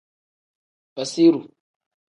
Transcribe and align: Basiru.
Basiru. 0.95 1.41